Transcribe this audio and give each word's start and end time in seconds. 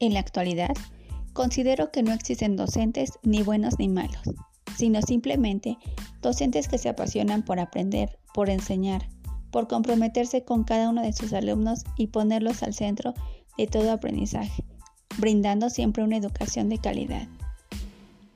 En 0.00 0.14
la 0.14 0.20
actualidad, 0.20 0.74
considero 1.32 1.90
que 1.90 2.04
no 2.04 2.12
existen 2.12 2.56
docentes 2.56 3.18
ni 3.24 3.42
buenos 3.42 3.78
ni 3.80 3.88
malos, 3.88 4.22
sino 4.76 5.02
simplemente 5.02 5.76
docentes 6.22 6.68
que 6.68 6.78
se 6.78 6.88
apasionan 6.88 7.44
por 7.44 7.58
aprender, 7.58 8.18
por 8.32 8.48
enseñar, 8.48 9.08
por 9.50 9.66
comprometerse 9.66 10.44
con 10.44 10.62
cada 10.62 10.88
uno 10.88 11.02
de 11.02 11.12
sus 11.12 11.32
alumnos 11.32 11.82
y 11.96 12.08
ponerlos 12.08 12.62
al 12.62 12.74
centro 12.74 13.14
de 13.56 13.66
todo 13.66 13.90
aprendizaje, 13.90 14.62
brindando 15.18 15.68
siempre 15.68 16.04
una 16.04 16.16
educación 16.16 16.68
de 16.68 16.78
calidad. 16.78 17.26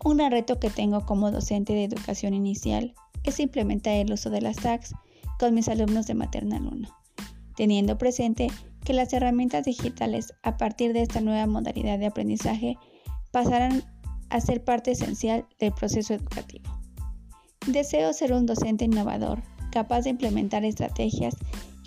Un 0.05 0.19
reto 0.19 0.59
que 0.59 0.69
tengo 0.69 1.07
como 1.07 1.31
docente 1.31 1.75
de 1.75 1.85
educación 1.85 2.35
inicial 2.35 2.95
es 3.23 3.39
implementar 3.39 3.95
el 3.95 4.13
uso 4.13 4.31
de 4.31 4.41
las 4.41 4.57
tags 4.57 4.97
con 5.39 5.55
mis 5.55 5.69
alumnos 5.69 6.09
de 6.09 6.15
maternal 6.15 6.67
1, 6.67 6.89
teniendo 7.57 7.99
presente 7.99 8.49
que 8.85 8.93
las 8.93 9.13
herramientas 9.13 9.65
digitales 9.65 10.35
a 10.43 10.57
partir 10.57 10.93
de 10.93 11.03
esta 11.03 11.21
nueva 11.21 11.47
modalidad 11.47 11.99
de 11.99 12.07
aprendizaje 12.07 12.77
pasarán 13.31 13.83
a 14.31 14.41
ser 14.41 14.65
parte 14.65 14.93
esencial 14.93 15.47
del 15.59 15.73
proceso 15.73 16.15
educativo. 16.15 16.65
Deseo 17.67 18.13
ser 18.13 18.33
un 18.33 18.47
docente 18.47 18.85
innovador, 18.85 19.43
capaz 19.71 20.03
de 20.03 20.11
implementar 20.11 20.65
estrategias 20.65 21.37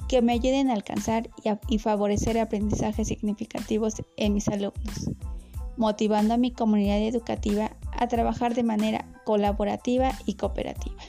que 0.08 0.22
me 0.22 0.34
ayuden 0.34 0.70
a 0.70 0.74
alcanzar 0.74 1.30
y, 1.68 1.80
favorecer 1.80 2.38
aprendizajes 2.40 3.08
significativos 3.08 3.96
en 4.18 4.34
mis 4.34 4.48
alumnos, 4.48 5.10
motivando 5.78 6.36
a 6.36 6.38
mi 6.38 6.52
comunidad 6.52 7.00
educativa 7.00 7.72
a 7.92 8.08
trabajar 8.08 8.54
de 8.54 8.64
manera 8.64 9.06
colaborativa 9.26 10.12
y 10.26 10.36
cooperativa, 10.36 11.02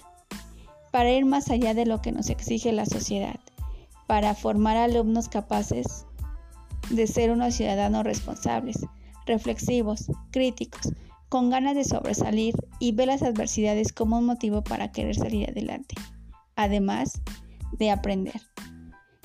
para 0.90 1.12
ir 1.12 1.26
más 1.26 1.50
allá 1.50 1.74
de 1.74 1.86
lo 1.86 2.00
que 2.00 2.12
nos 2.12 2.30
exige 2.30 2.72
la 2.72 2.86
sociedad, 2.86 3.38
para 4.06 4.34
formar 4.34 4.76
alumnos 4.76 5.28
capaces 5.28 6.06
de 6.90 7.06
ser 7.06 7.30
unos 7.30 7.54
ciudadanos 7.54 8.04
responsables, 8.04 8.86
reflexivos, 9.26 10.06
críticos, 10.30 10.92
con 11.28 11.50
ganas 11.50 11.74
de 11.74 11.84
sobresalir 11.84 12.54
y 12.78 12.92
ver 12.92 13.08
las 13.08 13.22
adversidades 13.22 13.92
como 13.92 14.18
un 14.18 14.26
motivo 14.26 14.62
para 14.62 14.92
querer 14.92 15.16
salir 15.16 15.50
adelante, 15.50 15.96
además 16.54 17.20
de 17.72 17.90
aprender. 17.90 18.40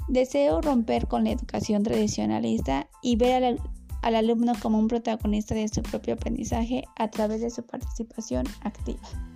Deseo 0.07 0.61
romper 0.61 1.07
con 1.07 1.23
la 1.23 1.31
educación 1.31 1.83
tradicionalista 1.83 2.89
y 3.03 3.15
ver 3.15 3.43
al, 3.43 3.59
al 4.01 4.15
alumno 4.15 4.53
como 4.61 4.79
un 4.79 4.87
protagonista 4.87 5.53
de 5.53 5.67
su 5.67 5.83
propio 5.83 6.15
aprendizaje 6.15 6.83
a 6.97 7.09
través 7.09 7.41
de 7.41 7.51
su 7.51 7.63
participación 7.63 8.45
activa. 8.61 9.30